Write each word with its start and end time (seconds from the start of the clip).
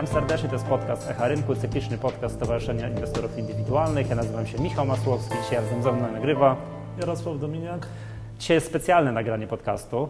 Witam 0.00 0.14
serdecznie, 0.14 0.48
to 0.48 0.54
jest 0.54 0.66
podcast 0.66 1.10
Echa 1.10 1.28
Rynku, 1.28 1.54
cykliczny 1.54 1.98
podcast 1.98 2.34
Stowarzyszenia 2.34 2.88
Inwestorów 2.88 3.38
Indywidualnych. 3.38 4.10
Ja 4.10 4.16
nazywam 4.16 4.46
się 4.46 4.58
Michał 4.58 4.86
Masłowski, 4.86 5.34
dzisiaj 5.42 5.64
razem 5.64 5.82
ze 5.82 5.92
mną 5.92 6.12
nagrywa 6.12 6.56
Jarosław 6.98 7.40
Dominiak. 7.40 7.86
Dzisiaj 8.38 8.54
jest 8.54 8.66
specjalne 8.66 9.12
nagranie 9.12 9.46
podcastu. 9.46 10.08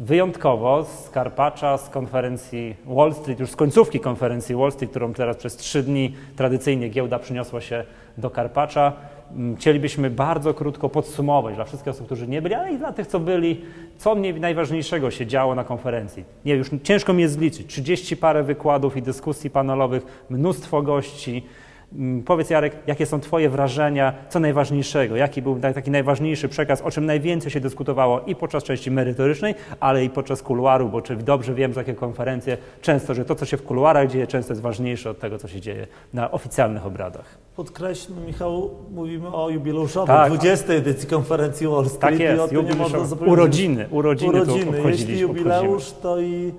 Wyjątkowo 0.00 0.84
z 0.84 1.10
Karpacza, 1.10 1.78
z 1.78 1.88
konferencji 1.90 2.76
Wall 2.86 3.14
Street, 3.14 3.40
już 3.40 3.50
z 3.50 3.56
końcówki 3.56 4.00
konferencji 4.00 4.54
Wall 4.54 4.72
Street, 4.72 4.90
którą 4.90 5.14
teraz 5.14 5.36
przez 5.36 5.56
trzy 5.56 5.82
dni 5.82 6.14
tradycyjnie 6.36 6.88
giełda 6.88 7.18
przyniosła 7.18 7.60
się 7.60 7.84
do 8.18 8.30
Karpacza. 8.30 8.92
Mm, 9.36 9.56
Chcielibyśmy 9.56 10.10
bardzo 10.10 10.54
krótko 10.54 10.88
podsumować 10.88 11.54
dla 11.54 11.64
wszystkich 11.64 11.90
osób, 11.90 12.06
którzy 12.06 12.28
nie 12.28 12.42
byli, 12.42 12.54
ale 12.54 12.72
i 12.72 12.78
dla 12.78 12.92
tych, 12.92 13.06
co 13.06 13.20
byli, 13.20 13.60
co 13.96 14.14
najważniejszego 14.14 15.10
się 15.10 15.26
działo 15.26 15.54
na 15.54 15.64
konferencji. 15.64 16.24
Nie, 16.44 16.54
już 16.54 16.70
ciężko 16.82 17.12
mi 17.12 17.22
jest 17.22 17.34
zliczyć. 17.34 17.66
30 17.66 18.16
parę 18.16 18.42
wykładów 18.42 18.96
i 18.96 19.02
dyskusji 19.02 19.50
panelowych, 19.50 20.24
mnóstwo 20.30 20.82
gości. 20.82 21.42
Mm, 21.92 22.22
Powiedz 22.22 22.50
Jarek, 22.50 22.76
jakie 22.86 23.06
są 23.06 23.20
Twoje 23.20 23.50
wrażenia, 23.50 24.12
co 24.28 24.40
najważniejszego, 24.40 25.16
jaki 25.16 25.42
był 25.42 25.58
taki 25.60 25.90
najważniejszy 25.90 26.48
przekaz, 26.48 26.82
o 26.82 26.90
czym 26.90 27.06
najwięcej 27.06 27.50
się 27.50 27.60
dyskutowało 27.60 28.20
i 28.20 28.34
podczas 28.34 28.64
części 28.64 28.90
merytorycznej, 28.90 29.54
ale 29.80 30.04
i 30.04 30.10
podczas 30.10 30.42
kuluaru, 30.42 30.88
bo 30.88 31.02
czy 31.02 31.16
dobrze 31.16 31.54
wiem, 31.54 31.72
że 31.72 31.80
takie 31.80 31.94
konferencje 31.94 32.56
często, 32.80 33.14
że 33.14 33.24
to, 33.24 33.34
co 33.34 33.46
się 33.46 33.56
w 33.56 33.62
kuluarach 33.62 34.08
dzieje, 34.08 34.26
często 34.26 34.52
jest 34.52 34.62
ważniejsze 34.62 35.10
od 35.10 35.18
tego, 35.18 35.38
co 35.38 35.48
się 35.48 35.60
dzieje 35.60 35.86
na 36.12 36.30
oficjalnych 36.30 36.86
obradach. 36.86 37.38
Podkreślmy, 37.56 38.20
Michał, 38.26 38.70
mówimy 38.90 39.28
o 39.28 39.50
jubileuszowej, 39.50 40.16
Tak. 40.16 40.28
20. 40.32 40.72
edycji 40.72 41.08
konferencji 41.08 41.66
Wall 41.66 41.84
Street. 41.88 42.00
Tak 42.00 42.20
i 42.20 42.26
o 42.28 42.32
jest, 42.42 42.48
tym 42.50 42.66
nie 42.66 42.74
można 42.74 42.98
urodziny, 43.26 43.86
urodziny, 43.90 44.30
Urodziny. 44.42 44.82
Jeśli 44.84 45.18
jubileusz, 45.20 45.82
obchodzimy. 45.92 46.02
to 46.02 46.20
i 46.20 46.52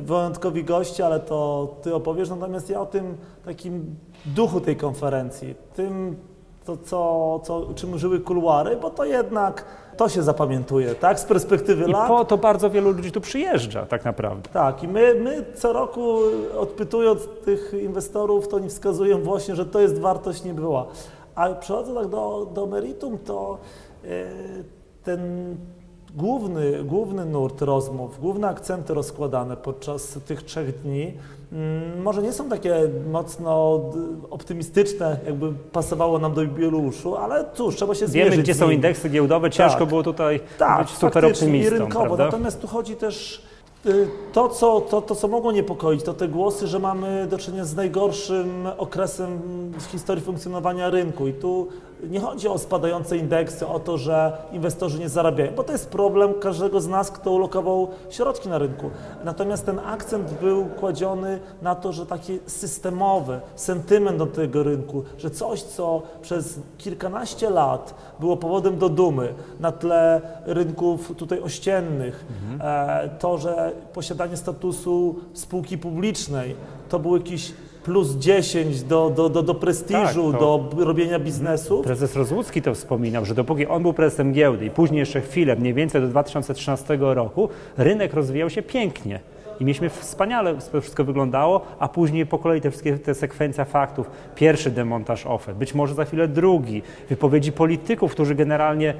wyjątkowi 0.00 0.64
goście, 0.64 1.06
ale 1.06 1.20
to 1.20 1.68
Ty 1.82 1.94
opowiesz. 1.94 2.30
Natomiast 2.30 2.70
ja 2.70 2.80
o 2.80 2.86
tym 2.86 3.16
takim 3.44 3.96
duchu 4.26 4.60
tej 4.60 4.76
konferencji, 4.76 5.54
tym, 5.76 6.16
to, 6.64 6.76
co, 6.76 7.40
co, 7.44 7.74
czym 7.74 7.98
żyły 7.98 8.20
kuluary, 8.20 8.76
bo 8.76 8.90
to 8.90 9.04
jednak 9.04 9.64
to 9.96 10.08
się 10.08 10.22
zapamiętuje, 10.22 10.94
tak? 10.94 11.20
Z 11.20 11.24
perspektywy 11.24 11.84
I 11.84 11.92
lat. 11.92 12.08
po 12.08 12.24
to 12.24 12.38
bardzo 12.38 12.70
wielu 12.70 12.90
ludzi 12.90 13.12
tu 13.12 13.20
przyjeżdża 13.20 13.86
tak 13.86 14.04
naprawdę. 14.04 14.50
Tak, 14.52 14.82
i 14.82 14.88
my, 14.88 15.14
my 15.14 15.44
co 15.54 15.72
roku 15.72 16.18
odpytując 16.58 17.28
tych 17.44 17.74
inwestorów, 17.82 18.48
to 18.48 18.56
oni 18.56 18.68
wskazują 18.68 19.22
właśnie, 19.22 19.56
że 19.56 19.66
to 19.66 19.80
jest 19.80 19.98
wartość 19.98 20.44
nie 20.44 20.54
była. 20.54 20.86
A 21.34 21.48
przechodząc 21.48 21.98
tak 21.98 22.08
do, 22.08 22.50
do 22.54 22.66
meritum, 22.66 23.18
to 23.18 23.58
e, 24.04 24.08
ten 25.04 25.20
główny, 26.16 26.84
główny 26.84 27.24
nurt 27.24 27.62
rozmów, 27.62 28.20
główne 28.20 28.48
akcenty 28.48 28.94
rozkładane 28.94 29.56
podczas 29.56 30.18
tych 30.26 30.42
trzech 30.42 30.82
dni 30.82 31.12
mm, 31.52 32.02
może 32.02 32.22
nie 32.22 32.32
są 32.32 32.48
takie 32.48 32.74
mocno 33.10 33.80
optymistyczne, 34.30 35.16
jakby 35.26 35.52
pasowało 35.72 36.18
nam 36.18 36.34
do 36.34 36.42
jubileuszu, 36.42 37.16
ale 37.16 37.44
cóż, 37.54 37.76
trzeba 37.76 37.94
się 37.94 38.06
zmierzyć 38.06 38.30
Wiemy, 38.30 38.42
gdzie 38.42 38.54
są 38.54 38.70
indeksy 38.70 39.08
giełdowe, 39.08 39.50
ciężko 39.50 39.78
Tak. 39.78 39.88
było 39.88 40.02
tutaj 40.02 40.40
Tak, 40.58 40.78
być 40.86 40.90
super 40.96 41.26
optymistą, 41.26 41.76
rynkowo. 41.76 42.04
prawda? 42.04 42.24
Natomiast 42.24 42.60
tu 42.60 42.66
chodzi 42.66 42.96
też 42.96 43.42
y, 43.86 44.08
to 44.32 44.48
co, 44.48 44.80
to, 44.80 45.02
to, 45.02 45.14
co 45.14 45.28
mogło 45.28 45.52
niepokoić, 45.52 46.02
to 46.02 46.14
te 46.14 46.28
głosy, 46.28 46.66
że 46.66 46.78
mamy 46.78 47.26
do 47.30 47.38
czynienia 47.38 47.64
z 47.64 47.74
najgorszym 47.76 48.68
okresem 48.78 49.38
w 49.78 49.84
historii 49.84 50.24
funkcjonowania 50.24 50.90
rynku. 50.90 51.28
I 51.28 51.32
tu 51.32 51.68
nie 52.10 52.20
chodzi 52.20 52.48
o 52.48 52.58
spadające 52.58 53.16
indeksy, 53.16 53.66
o 53.66 53.80
to, 53.80 53.98
że 53.98 54.32
inwestorzy 54.52 54.98
nie 54.98 55.08
zarabiają, 55.08 55.52
bo 55.54 55.64
to 55.64 55.72
jest 55.72 55.90
problem 55.90 56.34
każdego 56.34 56.80
z 56.80 56.88
nas, 56.88 57.10
kto 57.10 57.30
ulokował 57.30 57.88
środki 58.10 58.48
na 58.48 58.58
rynku. 58.58 58.90
Natomiast 59.24 59.66
ten 59.66 59.78
akcent 59.78 60.32
był 60.40 60.66
kładziony 60.66 61.40
na 61.62 61.74
to, 61.74 61.92
że 61.92 62.06
taki 62.06 62.38
systemowy 62.46 63.40
sentyment 63.54 64.18
do 64.18 64.26
tego 64.26 64.62
rynku, 64.62 65.02
że 65.18 65.30
coś, 65.30 65.62
co 65.62 66.02
przez 66.22 66.58
kilkanaście 66.78 67.50
lat 67.50 67.94
było 68.20 68.36
powodem 68.36 68.78
do 68.78 68.88
dumy 68.88 69.34
na 69.60 69.72
tle 69.72 70.20
rynków 70.44 71.12
tutaj 71.16 71.40
ościennych, 71.40 72.24
e, 72.60 73.08
to, 73.18 73.38
że 73.38 73.72
posiadanie 73.92 74.36
statusu 74.36 75.16
spółki 75.32 75.78
publicznej 75.78 76.56
to 76.88 76.98
był 76.98 77.16
jakiś 77.16 77.52
plus 77.84 78.16
10 78.16 78.82
do, 78.82 79.10
do, 79.10 79.28
do, 79.28 79.42
do 79.42 79.54
prestiżu, 79.54 80.32
Tak, 80.32 80.40
do 80.40 80.68
robienia 80.76 81.18
biznesu. 81.18 81.82
Prezes 81.82 82.16
Rozłucki 82.16 82.62
to 82.62 82.74
wspominał, 82.74 83.24
że 83.24 83.34
dopóki 83.34 83.66
on 83.66 83.82
był 83.82 83.92
prezesem 83.92 84.32
giełdy 84.32 84.66
i 84.66 84.70
później 84.70 84.98
jeszcze 84.98 85.20
chwilę, 85.20 85.56
mniej 85.56 85.74
więcej 85.74 86.00
do 86.00 86.08
2013 86.08 86.98
roku, 87.00 87.48
rynek 87.76 88.14
rozwijał 88.14 88.50
się 88.50 88.62
pięknie. 88.62 89.20
I 89.60 89.64
mieliśmy 89.64 89.88
wspaniale, 89.88 90.54
to 90.72 90.80
wszystko 90.80 91.04
wyglądało, 91.04 91.60
a 91.78 91.88
później 91.88 92.26
po 92.26 92.38
kolei 92.38 92.60
te 92.60 92.70
wszystkie 92.70 92.98
te 92.98 93.14
sekwencja 93.14 93.64
faktów. 93.64 94.10
Pierwszy 94.34 94.70
demontaż 94.70 95.26
ofert, 95.26 95.58
być 95.58 95.74
może 95.74 95.94
za 95.94 96.04
chwilę 96.04 96.28
drugi. 96.28 96.82
Wypowiedzi 97.08 97.52
polityków, 97.52 98.12
którzy 98.12 98.34
generalnie, 98.34 98.94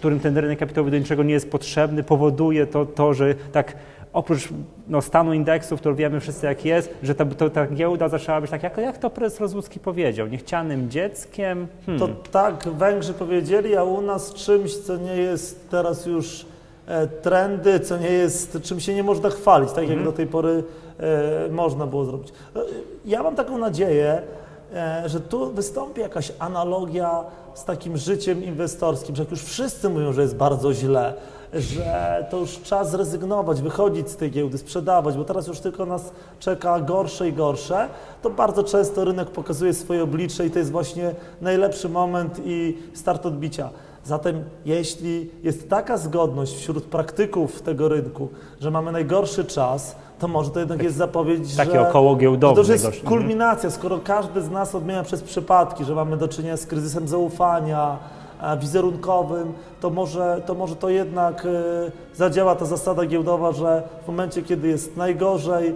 którym 0.00 0.20
ten 0.20 0.38
rynek 0.38 0.58
kapitałowy 0.58 0.90
do 0.90 0.98
niczego 0.98 1.22
nie 1.22 1.32
jest 1.32 1.50
potrzebny, 1.50 2.02
powoduje 2.02 2.66
to, 2.66 2.86
to 2.86 3.14
że 3.14 3.34
tak 3.52 3.76
oprócz 4.12 4.48
no, 4.88 5.02
stanu 5.02 5.32
indeksów, 5.32 5.80
który 5.80 5.94
wiemy 5.94 6.20
wszyscy 6.20 6.46
jak 6.46 6.64
jest, 6.64 6.94
że 7.02 7.14
ta, 7.14 7.24
to, 7.24 7.50
ta 7.50 7.66
giełda 7.66 8.08
zaczęła 8.08 8.40
być 8.40 8.50
tak, 8.50 8.62
jak, 8.62 8.76
jak 8.76 8.98
to 8.98 9.10
prezes 9.10 9.40
Rozłucki 9.40 9.80
powiedział, 9.80 10.26
niechcianym 10.26 10.90
dzieckiem. 10.90 11.66
Hmm. 11.86 12.00
To 12.00 12.30
tak 12.30 12.68
Węgrzy 12.68 13.12
powiedzieli, 13.14 13.76
a 13.76 13.84
u 13.84 14.00
nas 14.00 14.34
czymś, 14.34 14.76
co 14.76 14.96
nie 14.96 15.16
jest 15.16 15.70
teraz 15.70 16.06
już 16.06 16.46
e, 16.86 17.06
trendy, 17.06 17.80
co 17.80 17.98
nie 17.98 18.12
jest, 18.12 18.58
czym 18.62 18.80
się 18.80 18.94
nie 18.94 19.02
można 19.02 19.30
chwalić, 19.30 19.72
tak 19.72 19.88
jak 19.88 20.04
do 20.04 20.12
tej 20.12 20.26
pory 20.26 20.64
e, 21.00 21.48
można 21.50 21.86
było 21.86 22.04
zrobić. 22.04 22.28
E, 22.56 22.60
Ja 23.04 23.22
mam 23.22 23.36
taką 23.36 23.58
nadzieję, 23.58 24.22
e, 24.74 25.02
że 25.06 25.20
tu 25.20 25.52
wystąpi 25.52 26.00
jakaś 26.00 26.32
analogia 26.38 27.24
z 27.54 27.64
takim 27.64 27.96
życiem 27.96 28.44
inwestorskim, 28.44 29.16
że 29.16 29.22
jak 29.22 29.30
już 29.30 29.42
wszyscy 29.42 29.88
mówią, 29.88 30.12
że 30.12 30.22
jest 30.22 30.36
bardzo 30.36 30.74
źle, 30.74 31.14
że 31.54 32.26
to 32.30 32.38
już 32.38 32.60
czas 32.62 32.90
zrezygnować, 32.90 33.62
wychodzić 33.62 34.10
z 34.10 34.16
tej 34.16 34.30
giełdy, 34.30 34.58
sprzedawać, 34.58 35.16
bo 35.16 35.24
teraz 35.24 35.46
już 35.46 35.60
tylko 35.60 35.86
nas 35.86 36.12
czeka 36.38 36.80
gorsze 36.80 37.28
i 37.28 37.32
gorsze, 37.32 37.88
to 38.22 38.30
bardzo 38.30 38.64
często 38.64 39.04
rynek 39.04 39.30
pokazuje 39.30 39.74
swoje 39.74 40.02
oblicze 40.02 40.46
i 40.46 40.50
to 40.50 40.58
jest 40.58 40.70
właśnie 40.70 41.14
najlepszy 41.40 41.88
moment 41.88 42.40
i 42.44 42.78
start 42.94 43.26
odbicia. 43.26 43.70
Zatem 44.04 44.44
jeśli 44.64 45.30
jest 45.42 45.70
taka 45.70 45.96
zgodność 45.96 46.56
wśród 46.56 46.84
praktyków 46.84 47.62
tego 47.62 47.88
rynku, 47.88 48.28
że 48.60 48.70
mamy 48.70 48.92
najgorszy 48.92 49.44
czas, 49.44 49.96
to 50.18 50.28
może 50.28 50.50
to 50.50 50.58
jednak 50.58 50.82
jest 50.82 50.96
zapowiedź, 50.96 51.54
Takie 51.56 51.72
że, 51.72 51.88
około 51.88 52.16
giełdowe 52.16 52.64
to 52.64 52.72
jest 52.72 53.02
kulminacja, 53.04 53.70
skoro 53.70 53.98
każdy 53.98 54.42
z 54.42 54.50
nas 54.50 54.74
odmienia 54.74 55.02
przez 55.02 55.22
przypadki, 55.22 55.84
że 55.84 55.94
mamy 55.94 56.16
do 56.16 56.28
czynienia 56.28 56.56
z 56.56 56.66
kryzysem 56.66 57.08
zaufania, 57.08 57.98
wizerunkowym, 58.60 59.52
to 59.80 59.90
może 59.90 60.42
to, 60.46 60.54
może 60.54 60.76
to 60.76 60.88
jednak 60.88 61.46
e, 61.46 61.90
zadziała 62.14 62.54
ta 62.54 62.64
zasada 62.64 63.06
giełdowa, 63.06 63.52
że 63.52 63.82
w 64.04 64.08
momencie, 64.08 64.42
kiedy 64.42 64.68
jest 64.68 64.96
najgorzej, 64.96 65.74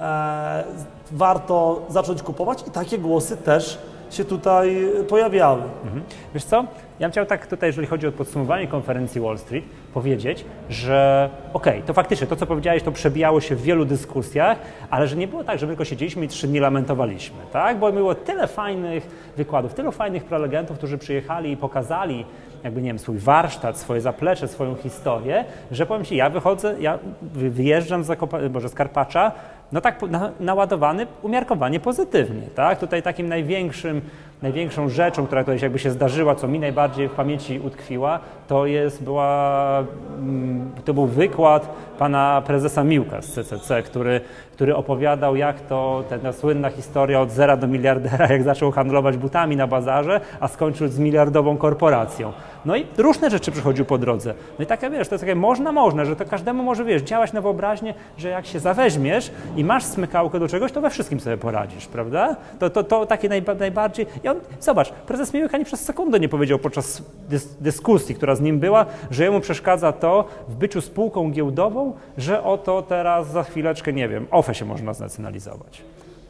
e, 0.00 0.64
warto 1.12 1.82
zacząć 1.88 2.22
kupować. 2.22 2.64
I 2.68 2.70
takie 2.70 2.98
głosy 2.98 3.36
też 3.36 3.78
się 4.10 4.24
tutaj 4.24 4.86
pojawiały. 5.08 5.62
Mhm. 5.84 6.02
Wiesz 6.34 6.44
co? 6.44 6.56
Ja 6.98 7.06
bym 7.08 7.12
chciał 7.12 7.26
tak 7.26 7.46
tutaj, 7.46 7.68
jeżeli 7.68 7.86
chodzi 7.86 8.06
o 8.06 8.12
podsumowanie 8.12 8.66
konferencji 8.66 9.20
Wall 9.20 9.38
Street, 9.38 9.64
powiedzieć, 9.94 10.44
że 10.70 11.30
okej, 11.52 11.82
to 11.82 11.94
faktycznie 11.94 12.26
to, 12.26 12.36
co 12.36 12.46
powiedziałeś, 12.46 12.82
to 12.82 12.92
przebijało 12.92 13.40
się 13.40 13.56
w 13.56 13.62
wielu 13.62 13.84
dyskusjach, 13.84 14.58
ale 14.90 15.06
że 15.06 15.16
nie 15.16 15.28
było 15.28 15.44
tak, 15.44 15.58
że 15.58 15.66
my 15.66 15.70
tylko 15.70 15.84
siedzieliśmy 15.84 16.24
i 16.24 16.28
trzy 16.28 16.46
dni 16.48 16.60
lamentowaliśmy, 16.60 17.36
tak? 17.52 17.78
Bo 17.78 17.92
było 17.92 18.14
tyle 18.14 18.46
fajnych 18.46 19.32
wykładów, 19.36 19.74
tylu 19.74 19.92
fajnych 19.92 20.24
prelegentów, 20.24 20.78
którzy 20.78 20.98
przyjechali 20.98 21.52
i 21.52 21.56
pokazali 21.56 22.24
jakby, 22.64 22.82
nie 22.82 22.88
wiem, 22.88 22.98
swój 22.98 23.18
warsztat, 23.18 23.78
swoje 23.78 24.00
zaplecze, 24.00 24.48
swoją 24.48 24.74
historię, 24.74 25.44
że 25.70 25.86
powiem 25.86 26.04
Ci, 26.04 26.16
ja 26.16 26.30
wychodzę, 26.30 26.74
ja 26.80 26.98
wy- 27.22 27.50
wyjeżdżam 27.50 28.04
z, 28.04 28.06
Zakopa- 28.06 28.48
Boże, 28.48 28.68
z 28.68 28.74
Karpacza, 28.74 29.32
no 29.72 29.80
tak 29.80 30.02
na, 30.02 30.30
naładowany 30.40 31.06
umiarkowanie 31.22 31.80
pozytywnie, 31.80 32.42
tak? 32.54 32.78
Tutaj 32.78 33.02
takim 33.02 33.28
największym, 33.28 34.00
największą 34.42 34.88
rzeczą, 34.88 35.26
która 35.26 35.42
tutaj 35.42 35.58
jakby 35.62 35.78
się 35.78 35.90
zdarzyła, 35.90 36.34
co 36.34 36.48
mi 36.48 36.58
najbardziej 36.58 37.08
w 37.08 37.12
pamięci 37.12 37.60
utkwiła, 37.60 38.20
to 38.48 38.66
jest, 38.66 39.04
była, 39.04 39.84
mm, 40.18 40.70
to 40.84 40.94
był 40.94 41.06
wykład 41.06 41.68
pana 41.98 42.42
prezesa 42.46 42.84
Miłka 42.84 43.22
z 43.22 43.32
CCC, 43.32 43.82
który, 43.82 44.20
który 44.52 44.76
opowiadał, 44.76 45.36
jak 45.36 45.60
to 45.60 46.04
ta 46.22 46.32
słynna 46.32 46.70
historia 46.70 47.20
od 47.20 47.30
zera 47.30 47.56
do 47.56 47.66
miliardera, 47.66 48.26
jak 48.32 48.42
zaczął 48.42 48.70
handlować 48.70 49.16
butami 49.16 49.56
na 49.56 49.66
bazarze, 49.66 50.20
a 50.40 50.48
skończył 50.48 50.88
z 50.88 50.98
miliardową 50.98 51.56
korporacją. 51.56 52.32
No 52.64 52.76
i 52.76 52.86
różne 52.98 53.30
rzeczy 53.30 53.50
przychodził 53.50 53.84
po 53.84 53.98
drodze. 53.98 54.34
No 54.58 54.64
i 54.64 54.66
takie, 54.66 54.90
wiesz, 54.90 55.08
to 55.08 55.14
jest 55.14 55.24
takie 55.24 55.34
można, 55.34 55.72
można, 55.72 56.04
że 56.04 56.16
to 56.16 56.24
każdemu 56.24 56.62
może, 56.62 56.84
wiesz, 56.84 57.02
działać 57.02 57.32
na 57.32 57.40
wyobraźnię, 57.40 57.94
że 58.18 58.28
jak 58.28 58.46
się 58.46 58.60
zaweźmiesz 58.60 59.30
i 59.56 59.64
masz 59.64 59.84
smykałkę 59.84 60.38
do 60.38 60.48
czegoś, 60.48 60.72
to 60.72 60.80
we 60.80 60.90
wszystkim 60.90 61.20
sobie 61.20 61.36
poradzisz, 61.36 61.86
prawda? 61.86 62.36
To, 62.58 62.70
to, 62.70 62.84
to 62.84 63.06
takie 63.06 63.28
najba, 63.28 63.54
najbardziej... 63.54 64.06
I 64.24 64.28
on, 64.30 64.40
zobacz, 64.60 64.92
prezes 64.92 65.34
Miłek 65.34 65.54
ani 65.54 65.64
przez 65.64 65.80
sekundę 65.80 66.20
nie 66.20 66.28
powiedział 66.28 66.58
podczas 66.58 67.02
dys, 67.28 67.56
dyskusji, 67.60 68.14
która 68.14 68.34
z 68.34 68.40
nim 68.40 68.58
była, 68.58 68.86
że 69.10 69.24
jemu 69.24 69.40
przeszkadza 69.40 69.92
to 69.92 70.24
w 70.48 70.54
byciu 70.54 70.80
spółką 70.80 71.30
giełdową, 71.30 71.92
że 72.18 72.44
oto 72.44 72.82
teraz 72.82 73.30
za 73.30 73.42
chwileczkę, 73.42 73.92
nie 73.92 74.08
wiem, 74.08 74.26
OFE 74.30 74.54
się 74.54 74.64
można 74.64 74.94
znacjonalizować. 74.94 75.82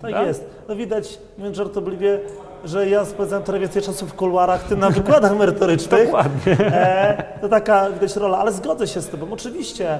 Tak, 0.02 0.12
Tak? 0.12 0.26
jest. 0.26 0.46
No 0.68 0.76
widać, 0.76 1.18
mówiąc 1.38 1.56
żartobliwie, 1.56 2.20
że 2.64 2.88
ja 2.88 3.04
spędzam 3.04 3.42
trochę 3.42 3.60
więcej 3.60 3.82
czasu 3.82 4.06
w 4.06 4.14
kuluarach, 4.14 4.64
ty 4.64 4.76
na 4.76 4.90
wykładach 4.90 5.36
merytorycznych. 5.36 6.04
Dokładnie. 6.06 6.52
E, 6.58 7.24
to 7.40 7.48
taka 7.48 7.90
widać 7.90 8.16
rola, 8.16 8.38
ale 8.38 8.52
zgodzę 8.52 8.86
się 8.86 9.00
z 9.00 9.08
tobą, 9.08 9.32
oczywiście. 9.32 9.98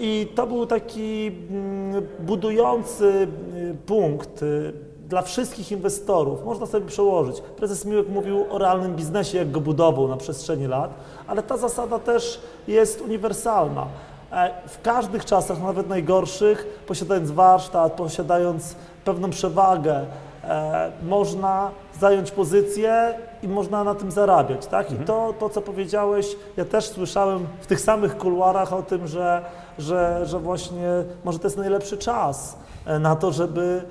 I 0.00 0.28
to 0.34 0.46
był 0.46 0.66
taki 0.66 1.32
mm, 1.50 2.06
budujący 2.20 3.28
y, 3.54 3.74
punkt 3.86 4.42
y, 4.42 4.72
dla 5.12 5.22
wszystkich 5.22 5.72
inwestorów. 5.72 6.44
Można 6.44 6.66
sobie 6.66 6.86
przełożyć. 6.86 7.40
Prezes 7.40 7.84
Miłek 7.84 8.08
mówił 8.08 8.46
o 8.50 8.58
realnym 8.58 8.96
biznesie, 8.96 9.38
jak 9.38 9.50
go 9.50 9.60
budował 9.60 10.08
na 10.08 10.16
przestrzeni 10.16 10.66
lat, 10.66 10.90
ale 11.26 11.42
ta 11.42 11.56
zasada 11.56 11.98
też 11.98 12.40
jest 12.68 13.00
uniwersalna. 13.00 13.86
E, 14.32 14.50
W 14.68 14.82
każdych 14.82 15.24
czasach, 15.24 15.62
nawet 15.62 15.88
najgorszych, 15.88 16.84
posiadając 16.86 17.30
warsztat, 17.30 17.92
posiadając 17.92 18.74
pewną 19.04 19.30
przewagę, 19.30 20.04
e, 20.44 20.92
można 21.02 21.70
zająć 22.00 22.30
pozycję 22.30 23.14
i 23.42 23.48
można 23.48 23.84
na 23.84 23.94
tym 23.94 24.10
zarabiać, 24.10 24.66
tak? 24.66 24.92
I 24.92 24.96
to, 24.96 25.34
to, 25.38 25.48
co 25.48 25.62
powiedziałeś, 25.62 26.36
ja 26.56 26.64
też 26.64 26.88
słyszałem 26.88 27.46
w 27.60 27.66
tych 27.66 27.80
samych 27.80 28.16
kuluarach 28.16 28.72
o 28.72 28.82
tym, 28.82 29.06
że, 29.06 29.44
że, 29.78 30.26
że 30.26 30.38
właśnie 30.38 30.88
może 31.24 31.38
to 31.38 31.46
jest 31.46 31.56
najlepszy 31.56 31.98
czas 31.98 32.56
e, 32.86 32.98
na 32.98 33.16
to, 33.16 33.32
żeby 33.32 33.82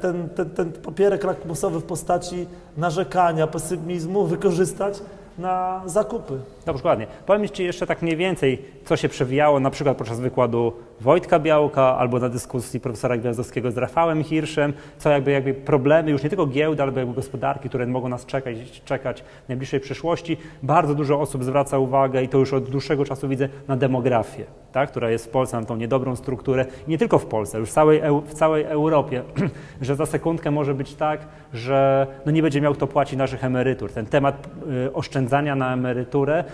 ten, 0.00 0.28
ten, 0.28 0.50
ten 0.50 0.72
papierek 0.72 1.24
lakmusowy 1.24 1.80
w 1.80 1.84
postaci 1.84 2.46
narzekania, 2.76 3.46
pesymizmu 3.46 4.26
wykorzystać 4.26 5.02
na 5.38 5.82
zakupy. 5.86 6.38
Dobrze, 6.66 6.78
dokładnie. 6.82 7.06
Powiem 7.26 7.48
Ci 7.48 7.64
jeszcze 7.64 7.86
tak 7.86 8.02
mniej 8.02 8.16
więcej, 8.16 8.62
co 8.84 8.96
się 8.96 9.08
przewijało 9.08 9.60
na 9.60 9.70
przykład 9.70 9.96
podczas 9.96 10.20
wykładu 10.20 10.72
Wojtka 11.00 11.38
Białka 11.38 11.82
albo 11.82 12.18
na 12.18 12.28
dyskusji 12.28 12.80
profesora 12.80 13.16
Gwiazdowskiego 13.16 13.70
z 13.70 13.76
Rafałem 13.76 14.24
Hirszem, 14.24 14.72
co 14.98 15.10
jakby, 15.10 15.30
jakby 15.30 15.54
problemy 15.54 16.10
już 16.10 16.22
nie 16.22 16.28
tylko 16.28 16.46
giełdy, 16.46 16.82
ale 16.82 16.92
jakby 16.92 17.14
gospodarki, 17.14 17.68
które 17.68 17.86
mogą 17.86 18.08
nas 18.08 18.26
czekać, 18.26 18.82
czekać 18.84 19.22
w 19.44 19.48
najbliższej 19.48 19.80
przyszłości. 19.80 20.36
Bardzo 20.62 20.94
dużo 20.94 21.20
osób 21.20 21.44
zwraca 21.44 21.78
uwagę 21.78 22.22
i 22.22 22.28
to 22.28 22.38
już 22.38 22.52
od 22.52 22.70
dłuższego 22.70 23.04
czasu 23.04 23.28
widzę 23.28 23.48
na 23.68 23.76
demografię, 23.76 24.44
tak, 24.72 24.90
która 24.90 25.10
jest 25.10 25.26
w 25.26 25.28
Polsce, 25.28 25.56
mam 25.56 25.66
tą 25.66 25.76
niedobrą 25.76 26.16
strukturę 26.16 26.66
i 26.86 26.90
nie 26.90 26.98
tylko 26.98 27.18
w 27.18 27.26
Polsce, 27.26 27.58
już 27.58 27.68
w 27.68 27.72
całej, 27.72 28.02
w 28.26 28.34
całej 28.34 28.64
Europie, 28.64 29.22
że 29.80 29.96
za 29.96 30.06
sekundkę 30.06 30.50
może 30.50 30.74
być 30.74 30.94
tak, 30.94 31.20
że 31.52 32.06
no 32.26 32.32
nie 32.32 32.42
będzie 32.42 32.60
miał 32.60 32.74
kto 32.74 32.86
płacić 32.86 33.18
naszych 33.18 33.44
emerytur. 33.44 33.92
Ten 33.92 34.06
temat 34.06 34.48
y, 34.86 34.92
oszczędzania 35.20 35.56
na 35.56 35.72
emeryturę 35.72 36.44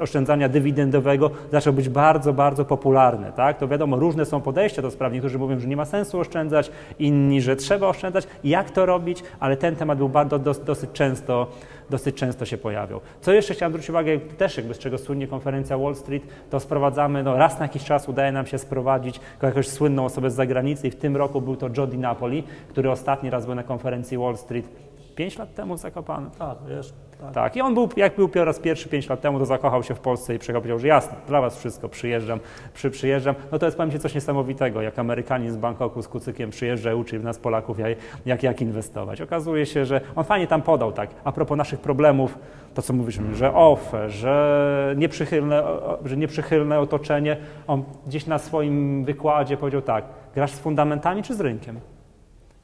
oszczędzania 0.00 0.48
dywidendowego 0.48 1.30
zaczął 1.52 1.72
być 1.72 1.88
bardzo, 1.88 2.32
bardzo 2.32 2.64
popularny. 2.64 3.32
Tak? 3.36 3.58
To 3.58 3.68
wiadomo, 3.68 3.98
różne 3.98 4.24
są 4.24 4.40
podejścia 4.40 4.82
do 4.82 4.90
spraw. 4.90 5.12
Niektórzy 5.12 5.38
mówią, 5.38 5.58
że 5.58 5.68
nie 5.68 5.76
ma 5.76 5.84
sensu 5.84 6.20
oszczędzać, 6.20 6.70
inni, 6.98 7.42
że 7.42 7.56
trzeba 7.56 7.88
oszczędzać. 7.88 8.26
Jak 8.44 8.70
to 8.70 8.86
robić? 8.86 9.22
Ale 9.40 9.56
ten 9.56 9.76
temat 9.76 9.98
był 9.98 10.08
bardzo, 10.08 10.38
dos, 10.38 10.64
dosyć 10.64 10.90
często 10.92 11.46
dosyć 11.90 12.16
często 12.16 12.44
się 12.44 12.58
pojawiał. 12.58 13.00
Co 13.20 13.32
jeszcze 13.32 13.54
chciałem 13.54 13.72
zwrócić 13.72 13.90
uwagę, 13.90 14.18
też 14.18 14.56
jakby 14.56 14.74
z 14.74 14.78
czego 14.78 14.98
słynie 14.98 15.26
konferencja 15.26 15.78
Wall 15.78 15.94
Street, 15.94 16.22
to 16.50 16.60
sprowadzamy, 16.60 17.22
no 17.22 17.36
raz 17.36 17.58
na 17.58 17.64
jakiś 17.64 17.84
czas 17.84 18.08
udaje 18.08 18.32
nam 18.32 18.46
się 18.46 18.58
sprowadzić 18.58 19.20
jakąś 19.42 19.68
słynną 19.68 20.04
osobę 20.04 20.30
z 20.30 20.34
zagranicy 20.34 20.88
i 20.88 20.90
w 20.90 20.96
tym 20.96 21.16
roku 21.16 21.40
był 21.40 21.56
to 21.56 21.68
Joe 21.76 21.86
Napoli, 21.86 22.44
który 22.68 22.90
ostatni 22.90 23.30
raz 23.30 23.46
był 23.46 23.54
na 23.54 23.62
konferencji 23.62 24.18
Wall 24.18 24.36
Street 24.36 24.89
pięć 25.20 25.38
lat 25.38 25.54
temu 25.54 25.76
w 25.76 25.78
Zakopanem. 25.78 26.30
Tak, 26.30 26.58
wiesz, 26.68 26.92
tak. 27.20 27.32
Tak, 27.32 27.56
i 27.56 27.60
on 27.60 27.74
był, 27.74 27.88
jak 27.96 28.16
był 28.16 28.28
po 28.28 28.44
raz 28.44 28.58
pierwszy 28.58 28.88
5 28.88 29.08
lat 29.08 29.20
temu, 29.20 29.38
to 29.38 29.46
zakochał 29.46 29.82
się 29.82 29.94
w 29.94 30.00
Polsce 30.00 30.34
i 30.34 30.38
przyjechał, 30.38 30.62
powiedział, 30.62 30.78
że 30.78 30.88
jasne, 30.88 31.16
dla 31.26 31.40
was 31.40 31.58
wszystko, 31.58 31.88
przyjeżdżam, 31.88 32.40
przy, 32.74 32.90
przyjeżdżam. 32.90 33.34
No 33.52 33.58
to 33.58 33.66
jest, 33.66 33.76
powiem 33.76 33.92
Ci, 33.92 33.98
coś 33.98 34.14
niesamowitego, 34.14 34.82
jak 34.82 34.98
Amerykanin 34.98 35.50
z 35.50 35.56
Bangkoku 35.56 36.02
z 36.02 36.08
kucykiem 36.08 36.50
przyjeżdża 36.50 36.92
i 36.92 36.94
uczy 36.94 37.18
nas 37.18 37.38
Polaków, 37.38 37.78
jak, 37.78 37.98
jak, 38.26 38.42
jak 38.42 38.60
inwestować. 38.60 39.20
Okazuje 39.20 39.66
się, 39.66 39.84
że 39.84 40.00
on 40.16 40.24
fajnie 40.24 40.46
tam 40.46 40.62
podał, 40.62 40.92
tak, 40.92 41.10
a 41.24 41.32
propos 41.32 41.58
naszych 41.58 41.80
problemów, 41.80 42.38
to 42.74 42.82
co 42.82 42.92
mówiliśmy, 42.92 43.34
że 43.34 43.54
OFE, 43.54 44.10
że 44.10 44.94
nieprzychylne, 44.96 45.62
że 46.04 46.16
nieprzychylne 46.16 46.80
otoczenie, 46.80 47.36
on 47.66 47.84
gdzieś 48.06 48.26
na 48.26 48.38
swoim 48.38 49.04
wykładzie 49.04 49.56
powiedział 49.56 49.82
tak, 49.82 50.04
grasz 50.34 50.52
z 50.52 50.58
fundamentami 50.58 51.22
czy 51.22 51.34
z 51.34 51.40
rynkiem? 51.40 51.80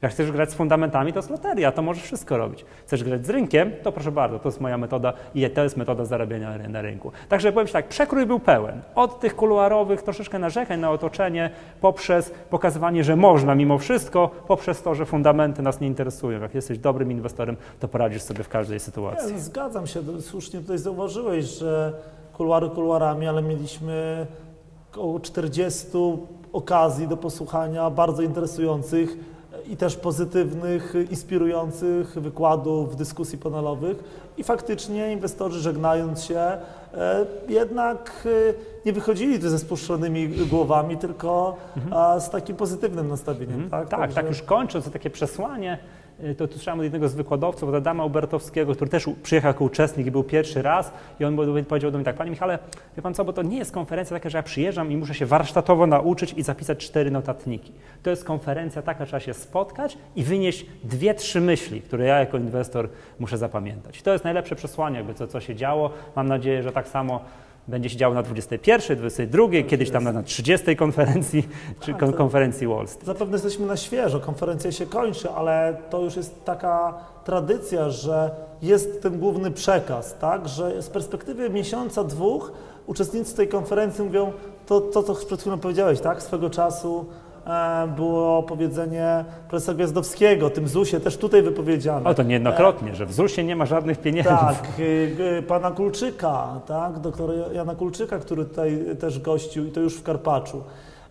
Jak 0.01 0.11
chcesz 0.11 0.31
grać 0.31 0.51
z 0.51 0.53
fundamentami, 0.53 1.13
to 1.13 1.19
jest 1.19 1.29
loteria, 1.29 1.71
to 1.71 1.81
możesz 1.81 2.03
wszystko 2.03 2.37
robić. 2.37 2.65
Chcesz 2.85 3.03
grać 3.03 3.25
z 3.25 3.29
rynkiem, 3.29 3.71
to 3.83 3.91
proszę 3.91 4.11
bardzo, 4.11 4.39
to 4.39 4.49
jest 4.49 4.61
moja 4.61 4.77
metoda 4.77 5.13
i 5.35 5.49
to 5.49 5.63
jest 5.63 5.77
metoda 5.77 6.05
zarabiania 6.05 6.57
na 6.69 6.81
rynku. 6.81 7.11
Także 7.29 7.51
powiem 7.51 7.67
Ci 7.67 7.73
tak, 7.73 7.87
przekrój 7.87 8.25
był 8.25 8.39
pełen. 8.39 8.81
Od 8.95 9.19
tych 9.19 9.35
kuluarowych 9.35 10.01
troszeczkę 10.01 10.39
narzekań 10.39 10.79
na 10.79 10.91
otoczenie, 10.91 11.49
poprzez 11.81 12.31
pokazywanie, 12.49 13.03
że 13.03 13.15
można 13.15 13.55
mimo 13.55 13.77
wszystko, 13.77 14.29
poprzez 14.47 14.81
to, 14.81 14.95
że 14.95 15.05
fundamenty 15.05 15.61
nas 15.61 15.81
nie 15.81 15.87
interesują. 15.87 16.41
Jak 16.41 16.55
jesteś 16.55 16.79
dobrym 16.79 17.11
inwestorem, 17.11 17.57
to 17.79 17.87
poradzisz 17.87 18.21
sobie 18.21 18.43
w 18.43 18.49
każdej 18.49 18.79
sytuacji. 18.79 19.33
Nie, 19.33 19.39
zgadzam 19.39 19.87
się, 19.87 20.01
słusznie 20.21 20.59
tutaj 20.59 20.77
zauważyłeś, 20.77 21.45
że 21.45 21.93
kuluary 22.33 22.69
kuluarami, 22.69 23.27
ale 23.27 23.41
mieliśmy 23.41 24.27
około 24.91 25.19
40 25.19 25.87
okazji 26.53 27.07
do 27.07 27.17
posłuchania 27.17 27.89
bardzo 27.89 28.21
interesujących 28.21 29.36
i 29.69 29.77
też 29.77 29.95
pozytywnych, 29.95 30.93
inspirujących 31.11 32.19
wykładów, 32.19 32.95
dyskusji 32.95 33.37
panelowych 33.37 33.97
i 34.37 34.43
faktycznie 34.43 35.11
inwestorzy 35.11 35.59
żegnając 35.59 36.23
się 36.23 36.39
e, 36.39 36.59
jednak 37.49 38.27
e, 38.49 38.53
nie 38.85 38.93
wychodzili 38.93 39.41
ze 39.41 39.59
spuszczonymi 39.59 40.27
głowami, 40.29 40.97
tylko 40.97 41.57
a, 41.91 42.19
z 42.19 42.29
takim 42.29 42.55
pozytywnym 42.55 43.07
nastawieniem. 43.07 43.61
Mhm. 43.63 43.69
Tak, 43.69 43.89
Tak, 43.89 43.99
tak, 43.99 44.13
Także- 44.13 44.29
już 44.29 44.41
kończąc, 44.41 44.85
to 44.85 44.91
takie 44.91 45.09
przesłanie, 45.09 45.77
to 46.37 46.47
tu 46.47 46.53
słyszałem 46.53 46.79
od 46.79 46.83
jednego 46.83 47.09
z 47.09 47.15
wykładowców, 47.15 47.69
od 47.69 47.75
Adama 47.75 48.05
Ubertowskiego, 48.05 48.75
który 48.75 48.89
też 48.89 49.05
przyjechał 49.23 49.49
jako 49.49 49.65
uczestnik 49.65 50.07
i 50.07 50.11
był 50.11 50.23
pierwszy 50.23 50.61
raz 50.61 50.91
i 51.19 51.25
on 51.25 51.37
powiedział 51.67 51.91
do 51.91 51.97
mnie 51.97 52.05
tak, 52.05 52.15
Panie 52.15 52.31
Michale, 52.31 52.59
wie 52.95 53.03
Pan 53.03 53.13
co, 53.13 53.25
bo 53.25 53.33
to 53.33 53.41
nie 53.41 53.57
jest 53.57 53.71
konferencja 53.71 54.15
taka, 54.15 54.29
że 54.29 54.37
ja 54.37 54.43
przyjeżdżam 54.43 54.91
i 54.91 54.97
muszę 54.97 55.13
się 55.13 55.25
warsztatowo 55.25 55.87
nauczyć 55.87 56.33
i 56.33 56.43
zapisać 56.43 56.77
cztery 56.77 57.11
notatniki. 57.11 57.71
To 58.03 58.09
jest 58.09 58.23
konferencja 58.23 58.81
taka, 58.81 59.05
trzeba 59.05 59.19
się 59.19 59.33
spotkać 59.33 59.97
i 60.15 60.23
wynieść 60.23 60.65
dwie, 60.83 61.13
trzy 61.13 61.41
myśli, 61.41 61.81
które 61.81 62.05
ja 62.05 62.19
jako 62.19 62.37
inwestor 62.37 62.89
muszę 63.19 63.37
zapamiętać. 63.37 64.01
To 64.01 64.11
jest 64.11 64.23
najlepsze 64.23 64.55
przesłanie, 64.55 64.97
jakby 64.97 65.13
co, 65.13 65.27
co 65.27 65.41
się 65.41 65.55
działo. 65.55 65.89
Mam 66.15 66.27
nadzieję, 66.27 66.63
że 66.63 66.71
tak 66.71 66.87
samo 66.87 67.21
będzie 67.67 67.89
się 67.89 67.97
działo 67.97 68.15
na 68.15 68.23
21, 68.23 68.97
22, 68.97 69.47
kiedyś 69.67 69.89
tam 69.91 70.03
na- 70.03 70.11
na 70.13 70.23
30 70.23 70.75
konferencji, 70.75 71.47
czy 71.79 71.93
kon- 71.93 72.13
konferencji 72.13 72.67
Wall 72.67 72.87
Street. 72.87 73.05
Zapewne 73.05 73.33
jesteśmy 73.35 73.65
na 73.65 73.77
świeżo, 73.77 74.19
konferencja 74.19 74.71
się 74.71 74.85
kończy, 74.85 75.29
ale 75.29 75.77
to 75.89 76.01
już 76.01 76.15
jest 76.15 76.45
taka 76.45 76.93
tradycja, 77.23 77.89
że 77.89 78.31
jest 78.61 79.01
ten 79.01 79.19
główny 79.19 79.51
przekaz, 79.51 80.15
tak? 80.19 80.47
że 80.47 80.81
z 80.81 80.89
perspektywy 80.89 81.49
miesiąca, 81.49 82.03
dwóch 82.03 82.51
uczestnicy 82.87 83.35
tej 83.35 83.47
konferencji 83.47 84.03
mówią 84.03 84.31
to, 84.65 84.81
to 84.81 85.03
co 85.03 85.15
przed 85.15 85.41
chwilą 85.41 85.57
powiedziałeś, 85.59 85.99
tak? 85.99 86.23
swego 86.23 86.49
czasu 86.49 87.05
było 87.95 88.43
powiedzenie 88.43 89.25
profesora 89.49 89.75
Gwiazdowskiego, 89.75 90.49
tym 90.49 90.67
ZUS-ie 90.67 90.99
też 90.99 91.17
tutaj 91.17 91.41
wypowiedziane. 91.41 92.09
O, 92.09 92.13
to 92.13 92.23
niejednokrotnie, 92.23 92.95
że 92.95 93.05
w 93.05 93.13
ZUS-ie 93.13 93.47
nie 93.47 93.55
ma 93.55 93.65
żadnych 93.65 93.99
pieniędzy. 94.01 94.29
Tak, 94.29 94.79
y, 94.79 94.83
y, 95.39 95.43
pana 95.43 95.71
Kulczyka, 95.71 96.61
tak, 96.67 96.99
doktora 96.99 97.33
Jana 97.53 97.75
Kulczyka, 97.75 98.19
który 98.19 98.45
tutaj 98.45 98.85
też 98.99 99.19
gościł 99.19 99.65
i 99.65 99.71
to 99.71 99.79
już 99.79 99.95
w 99.97 100.03
Karpaczu. 100.03 100.63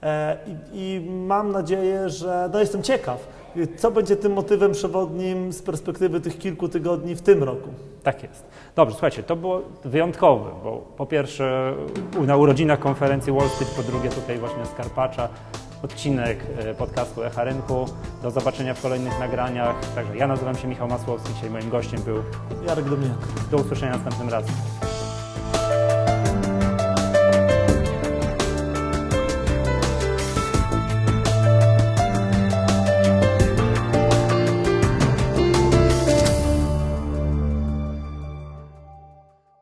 E, 0.02 0.36
I, 0.46 0.56
I 0.74 1.10
mam 1.10 1.52
nadzieję, 1.52 2.08
że, 2.08 2.50
no 2.52 2.60
jestem 2.60 2.82
ciekaw, 2.82 3.28
co 3.76 3.90
będzie 3.90 4.16
tym 4.16 4.32
motywem 4.32 4.72
przewodnim 4.72 5.52
z 5.52 5.62
perspektywy 5.62 6.20
tych 6.20 6.38
kilku 6.38 6.68
tygodni 6.68 7.14
w 7.14 7.22
tym 7.22 7.42
roku. 7.42 7.68
Tak 8.02 8.22
jest. 8.22 8.44
Dobrze, 8.76 8.94
słuchajcie, 8.94 9.22
to 9.22 9.36
było 9.36 9.62
wyjątkowe, 9.84 10.50
bo 10.64 10.84
po 10.96 11.06
pierwsze 11.06 11.74
na 12.26 12.36
urodzinach 12.36 12.78
konferencji 12.78 13.32
Wall 13.32 13.48
Street, 13.48 13.74
po 13.74 13.82
drugie 13.82 14.10
tutaj 14.10 14.38
właśnie 14.38 14.66
z 14.66 14.74
Karpacza, 14.74 15.28
odcinek 15.82 16.38
e, 16.58 16.74
podcastu 16.74 17.24
Echa 17.24 17.44
Rynku. 17.44 17.86
Do 18.22 18.30
zobaczenia 18.30 18.74
w 18.74 18.82
kolejnych 18.82 19.18
nagraniach. 19.18 19.94
Także 19.94 20.16
ja 20.16 20.26
nazywam 20.26 20.56
się 20.56 20.68
Michał 20.68 20.88
Masłowski, 20.88 21.34
dzisiaj 21.34 21.50
moim 21.50 21.70
gościem 21.70 22.02
był. 22.02 22.22
Jarek 22.66 22.84
Dominik. 22.84 23.18
Do 23.50 23.56
usłyszenia 23.56 23.92
następnym 23.92 24.28
razem. 24.28 24.54